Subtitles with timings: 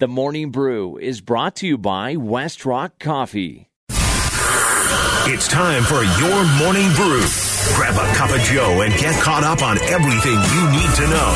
[0.00, 3.68] The Morning Brew is brought to you by West Rock Coffee.
[3.90, 7.22] It's time for your morning brew.
[7.74, 11.30] Grab a cup of Joe and get caught up on everything you need to know.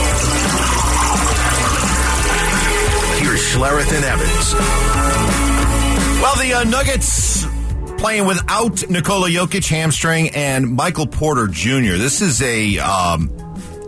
[3.20, 4.54] Here's Schlereth and Evans.
[6.22, 7.46] Well, the uh, Nuggets
[7.98, 11.98] playing without Nikola Jokic hamstring and Michael Porter Jr.
[11.98, 13.28] This is a um,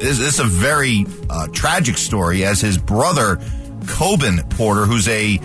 [0.01, 3.41] this, this is a very uh, tragic story as his brother
[3.87, 5.41] Coban Porter, who's a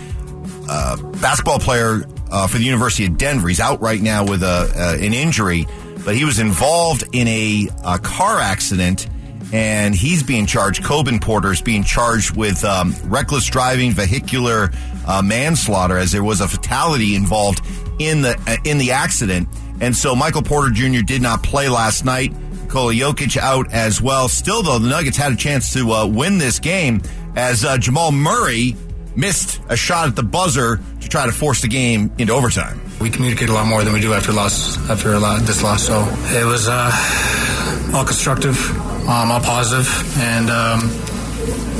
[0.68, 3.48] uh, basketball player uh, for the University of Denver.
[3.48, 5.66] He's out right now with a, uh, an injury,
[6.04, 9.06] but he was involved in a, a, car accident,
[9.52, 10.82] and he's being charged.
[10.82, 14.70] Coban Porter is being charged with um, reckless driving, vehicular
[15.06, 17.60] uh, manslaughter, as there was a fatality involved
[17.98, 19.48] in the uh, in the accident.
[19.80, 21.02] And so Michael Porter Jr.
[21.04, 22.32] did not play last night.
[22.72, 24.28] Nikola Jokic out as well.
[24.28, 27.02] Still, though, the Nuggets had a chance to uh, win this game
[27.36, 28.76] as uh, Jamal Murray
[29.16, 32.80] missed a shot at the buzzer to try to force the game into overtime.
[33.00, 35.86] We communicate a lot more than we do after loss after lot, this loss.
[35.86, 38.58] So it was uh, all constructive,
[39.08, 40.80] um, all positive, and um,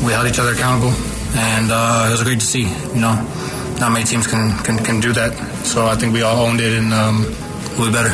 [0.05, 0.93] we held each other accountable.
[1.35, 2.63] And uh, it was great to see.
[2.63, 3.15] You know,
[3.81, 5.33] not many teams can, can can do that.
[5.65, 7.23] So I think we all owned it, and um,
[7.79, 8.11] we'll be better.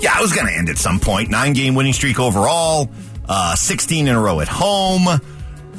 [0.00, 1.30] Yeah, it was going to end at some point.
[1.30, 2.88] Nine game winning streak overall,
[3.28, 5.06] uh, 16 in a row at home.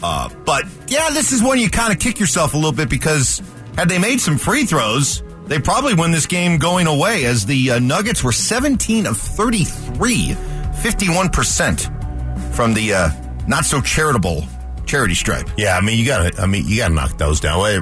[0.01, 3.41] Uh, but yeah, this is when you kind of kick yourself a little bit because
[3.75, 7.71] had they made some free throws, they probably win this game going away as the
[7.71, 10.35] uh, Nuggets were 17 of 33,
[10.81, 13.09] 51% from the uh,
[13.47, 14.45] not so charitable
[14.85, 15.47] charity stripe.
[15.57, 17.59] Yeah, I mean you got to I mean you got to knock those down.
[17.59, 17.81] I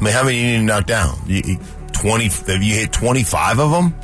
[0.00, 1.18] mean how many you need to knock down?
[1.26, 1.58] You,
[1.92, 2.24] 20
[2.64, 3.94] you hit 25 of them,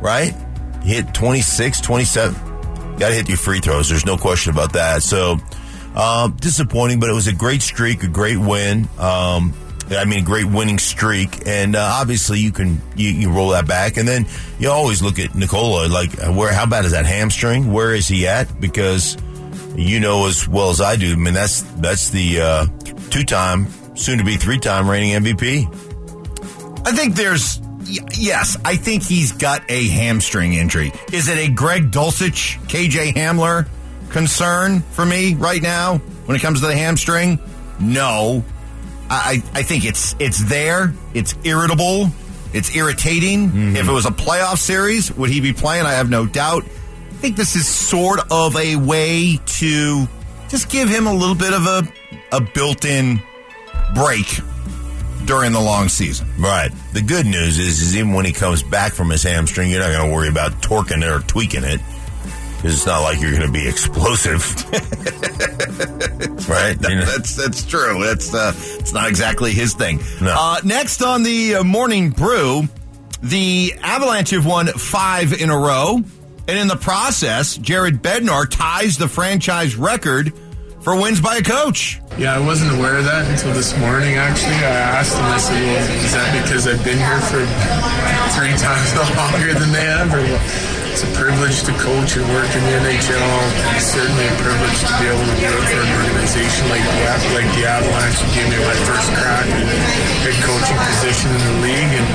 [0.00, 0.34] right?
[0.82, 2.52] You hit 26, 27.
[2.98, 3.88] Got to hit your free throws.
[3.88, 5.02] There's no question about that.
[5.02, 5.36] So
[5.94, 8.88] uh, disappointing, but it was a great streak, a great win.
[8.98, 9.54] Um,
[9.90, 13.66] I mean, a great winning streak, and uh, obviously you can you, you, roll that
[13.66, 14.26] back, and then
[14.58, 17.72] you always look at Nikola like where how bad is that hamstring?
[17.72, 18.60] Where is he at?
[18.60, 19.16] Because
[19.76, 21.12] you know as well as I do.
[21.12, 22.66] I mean, that's that's the uh,
[23.10, 23.66] two time,
[23.96, 25.66] soon to be three time reigning MVP.
[26.86, 27.60] I think there's
[28.16, 30.92] yes, I think he's got a hamstring injury.
[31.12, 33.68] Is it a Greg Dulcich, KJ Hamler?
[34.12, 37.40] Concern for me right now when it comes to the hamstring?
[37.80, 38.44] No.
[39.10, 40.94] I, I think it's it's there.
[41.12, 42.08] It's irritable.
[42.54, 43.48] It's irritating.
[43.48, 43.76] Mm-hmm.
[43.76, 45.84] If it was a playoff series, would he be playing?
[45.84, 46.64] I have no doubt.
[46.64, 50.06] I think this is sort of a way to
[50.48, 51.82] just give him a little bit of a
[52.32, 53.20] a built-in
[53.94, 54.26] break
[55.26, 56.26] during the long season.
[56.38, 56.70] Right.
[56.92, 59.92] The good news is, is even when he comes back from his hamstring, you're not
[59.92, 61.80] going to worry about torquing it or tweaking it
[62.64, 64.40] it's not like you're going to be explosive,
[66.48, 66.78] right?
[66.78, 68.04] That, that's that's true.
[68.04, 70.00] That's uh, it's not exactly his thing.
[70.20, 70.34] No.
[70.38, 72.68] Uh, next on the uh, morning brew,
[73.22, 75.96] the Avalanche have won five in a row,
[76.48, 80.32] and in the process, Jared Bednar ties the franchise record
[80.82, 82.00] for wins by a coach.
[82.18, 84.16] Yeah, I wasn't aware of that until this morning.
[84.16, 85.24] Actually, I asked him.
[85.24, 87.42] I said, "Well, is that because I've been here for
[88.38, 92.60] three times longer than they have?" Or it's a privilege to coach and work in
[92.68, 93.32] the NHL.
[93.80, 97.00] It's certainly a privilege to be able to do it for an organization like the
[97.32, 98.20] like the Avalanche.
[98.20, 99.78] It gave me my first crack at a
[100.20, 102.06] head coaching position in the league, and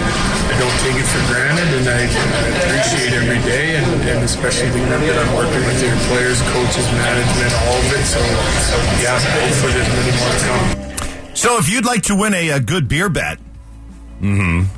[0.45, 1.69] I don't take it for granted.
[1.73, 5.97] And I, appreciate every day, and, and especially the group that I'm working with, your
[6.13, 8.05] players, coaches, management, all of it.
[8.05, 8.21] So,
[9.01, 11.35] yeah, hopefully there's many more to come.
[11.35, 13.41] So, if you'd like to win a, a good beer bet,
[14.21, 14.76] mm-hmm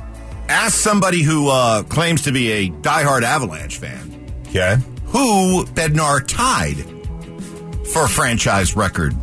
[0.49, 4.33] ask somebody who uh, claims to be a diehard Avalanche fan.
[4.47, 4.77] Okay.
[5.05, 6.77] Who Bednar tied
[7.87, 9.15] for franchise record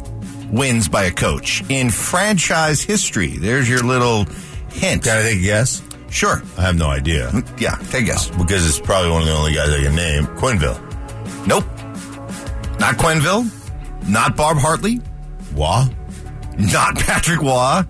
[0.50, 3.37] wins by a coach in franchise history.
[3.37, 4.25] There's your little
[4.72, 5.04] hint.
[5.04, 5.82] Can I take a guess?
[6.10, 6.42] Sure.
[6.56, 7.28] I have no idea.
[7.31, 8.31] Mm, yeah, take a guess.
[8.31, 10.26] Because it's probably one of the only guys I can name.
[10.37, 11.47] Quenneville.
[11.47, 11.64] Nope.
[12.78, 14.08] Not Quenneville.
[14.08, 15.00] Not Bob Hartley.
[15.54, 15.84] Roy.
[16.58, 17.82] Not Patrick Roy.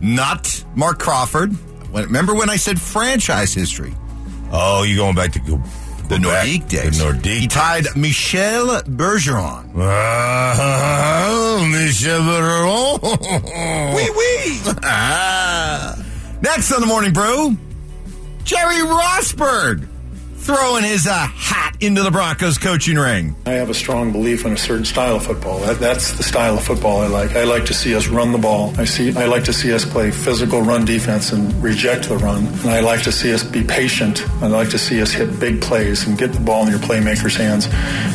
[0.00, 1.56] Not Marc Crawford.
[1.94, 3.94] Remember when I said franchise history?
[4.52, 5.56] Oh, you're going back to go,
[6.08, 6.98] the Nordique days.
[6.98, 7.40] The Nordique.
[7.40, 9.74] He tied Michel Bergeron.
[9.74, 13.00] Uh, Michel Bergeron.
[13.96, 14.60] Wee wee.
[16.42, 17.56] Next on the Morning Brew,
[18.44, 19.88] Jerry Rosburg
[20.44, 23.34] throwing his uh, hat into the Broncos coaching ring.
[23.46, 25.58] I have a strong belief in a certain style of football.
[25.60, 27.30] That, that's the style of football I like.
[27.34, 28.74] I like to see us run the ball.
[28.76, 29.16] I see.
[29.16, 32.46] I like to see us play physical run defense and reject the run.
[32.46, 34.22] And I like to see us be patient.
[34.42, 37.36] I like to see us hit big plays and get the ball in your playmakers'
[37.36, 37.66] hands.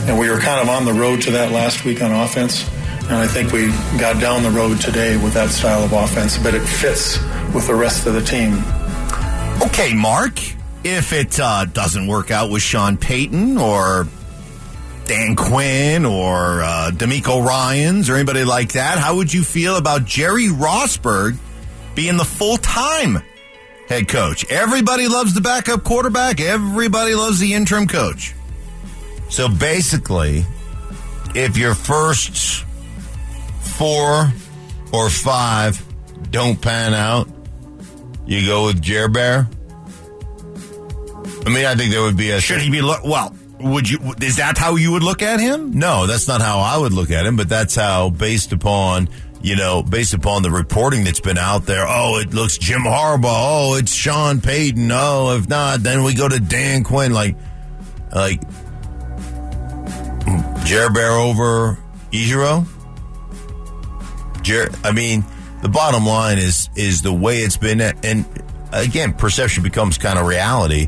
[0.07, 2.69] And we were kind of on the road to that last week on offense.
[3.03, 6.53] And I think we got down the road today with that style of offense, but
[6.53, 7.17] it fits
[7.55, 8.63] with the rest of the team.
[9.63, 10.39] Okay, Mark.
[10.83, 14.07] If it uh, doesn't work out with Sean Payton or
[15.05, 20.05] Dan Quinn or uh, DeMeco Ryans or anybody like that, how would you feel about
[20.05, 21.37] Jerry Rosburg
[21.95, 23.21] being the full time
[23.87, 24.49] head coach?
[24.49, 26.39] Everybody loves the backup quarterback.
[26.39, 28.33] Everybody loves the interim coach.
[29.29, 30.45] So basically,
[31.35, 32.65] if your first
[33.61, 34.31] four
[34.93, 35.83] or five
[36.31, 37.27] don't pan out,
[38.25, 39.47] you go with Jer Bear.
[41.49, 42.39] I mean, I think there would be a.
[42.39, 43.03] Should he be look?
[43.03, 43.97] Well, would you?
[44.21, 45.71] Is that how you would look at him?
[45.71, 49.09] No, that's not how I would look at him, but that's how, based upon,
[49.41, 53.23] you know, based upon the reporting that's been out there, oh, it looks Jim Harbaugh,
[53.23, 57.35] oh, it's Sean Payton, oh, if not, then we go to Dan Quinn, like,
[58.13, 58.41] like,
[60.65, 61.79] Jer Bear over
[62.11, 62.67] Ijiro?
[64.43, 65.25] Jer, I mean,
[65.63, 68.25] the bottom line is, is the way it's been, and
[68.71, 70.87] again, perception becomes kind of reality.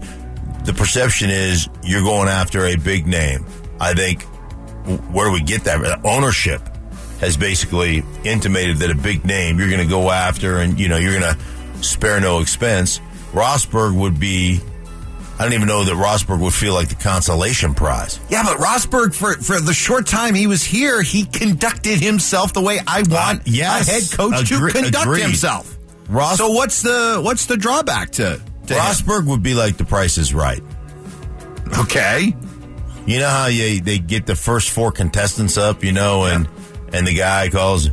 [0.65, 3.45] The perception is you're going after a big name.
[3.79, 4.23] I think
[5.11, 6.01] where do we get that?
[6.05, 6.61] Ownership
[7.19, 10.97] has basically intimated that a big name you're going to go after and, you know,
[10.97, 12.99] you're going to spare no expense.
[13.31, 14.59] Rosburg would be,
[15.39, 18.19] I don't even know that Rosburg would feel like the consolation prize.
[18.29, 22.61] Yeah, but Rosburg, for, for the short time he was here, he conducted himself the
[22.61, 23.87] way I want Uh, yes.
[23.87, 25.21] a head coach Agree- to conduct agreed.
[25.23, 25.77] himself.
[26.09, 28.41] Ros- so what's the what's the drawback to,
[28.75, 28.79] him?
[28.79, 30.61] Rosburg would be like the price is right.
[31.79, 32.35] Okay.
[33.05, 36.47] You know how you, they get the first four contestants up, you know, and
[36.93, 37.89] and the guy calls,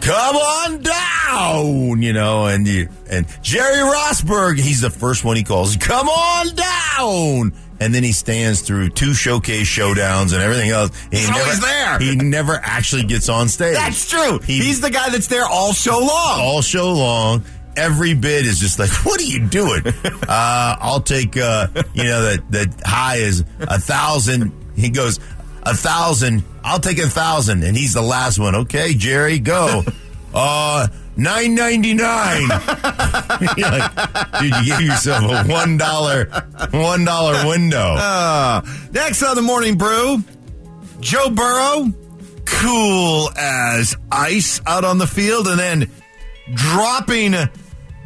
[0.00, 5.44] "Come on down," you know, and you and Jerry Rosburg, he's the first one he
[5.44, 10.90] calls, "Come on down," and then he stands through two showcase showdowns and everything else.
[11.12, 11.98] He He's always there.
[12.00, 13.76] He never actually gets on stage.
[13.76, 14.40] That's true.
[14.40, 16.40] He- He's the guy that's there all show long.
[16.40, 17.44] all show long.
[17.76, 19.82] Every bid is just like, what are you doing?
[20.06, 24.52] uh, I'll take, uh, you know, that that high is a thousand.
[24.76, 25.18] He goes
[25.62, 26.44] a thousand.
[26.64, 28.54] I'll take a thousand, and he's the last one.
[28.54, 29.84] Okay, Jerry, go.
[30.32, 30.86] Uh,
[31.16, 32.48] nine ninety nine.
[34.38, 36.26] Dude, you gave yourself a one dollar,
[36.70, 37.96] one dollar window.
[37.98, 38.62] Uh,
[38.92, 40.22] next on the morning brew,
[41.00, 41.92] Joe Burrow,
[42.44, 45.90] cool as ice out on the field, and then
[46.54, 47.34] dropping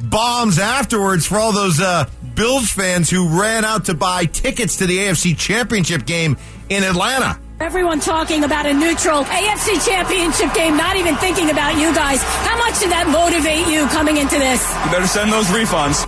[0.00, 4.86] bombs afterwards for all those uh, Bills fans who ran out to buy tickets to
[4.86, 6.36] the AFC Championship game
[6.68, 7.38] in Atlanta.
[7.60, 12.20] Everyone talking about a neutral AFC championship game, not even thinking about you guys.
[12.22, 14.60] How much did that motivate you coming into this?
[14.84, 16.04] You better send those refunds.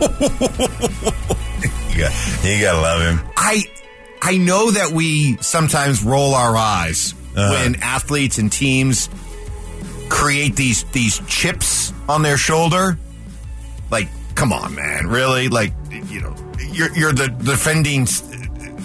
[1.94, 3.20] You got, you gotta love him.
[3.36, 3.62] I
[4.20, 7.52] I know that we sometimes roll our eyes Uh-huh.
[7.52, 9.08] when athletes and teams
[10.08, 12.98] create these these chips on their shoulder.
[13.90, 15.48] Like, come on, man, really?
[15.48, 16.34] Like, you know,
[16.72, 18.06] you're you're the defending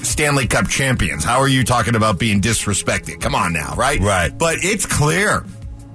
[0.03, 1.23] Stanley Cup champions.
[1.23, 3.21] How are you talking about being disrespected?
[3.21, 3.99] Come on now, right?
[3.99, 4.35] Right.
[4.35, 5.45] But it's clear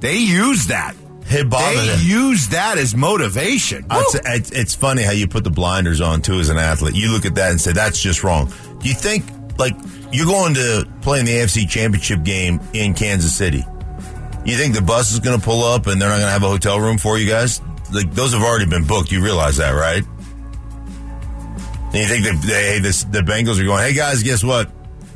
[0.01, 0.95] they use that.
[1.27, 1.99] They him.
[2.03, 3.87] use that as motivation.
[3.91, 6.95] It's, it's funny how you put the blinders on too as an athlete.
[6.95, 8.53] You look at that and say that's just wrong.
[8.81, 9.25] Do you think
[9.59, 9.75] like
[10.13, 13.65] you're going to play in the AFC Championship game in Kansas City?
[14.45, 16.43] You think the bus is going to pull up and they're not going to have
[16.43, 17.61] a hotel room for you guys?
[17.93, 19.11] Like those have already been booked.
[19.11, 20.05] You realize that, right?
[21.87, 24.71] And you think that hey, this, the Bengals are going, hey guys, guess what?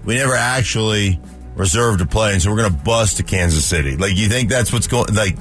[0.04, 1.20] We never actually
[1.58, 3.96] reserved a play, and so we're going to bus to Kansas City.
[3.96, 5.12] Like you think that's what's going?
[5.12, 5.36] Like,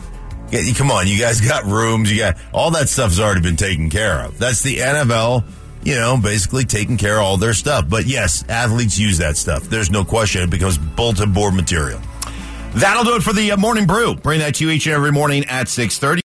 [0.50, 3.90] yeah, come on, you guys got rooms, you got all that stuff's already been taken
[3.90, 4.38] care of.
[4.40, 5.46] That's the NFL,
[5.84, 7.88] you know, basically taking care of all their stuff.
[7.88, 9.64] But yes, athletes use that stuff.
[9.64, 12.02] There's no question; it becomes bulletin board material.
[12.78, 14.14] That'll do it for the uh, morning brew.
[14.14, 16.22] Bring that to you each and every morning at six thirty.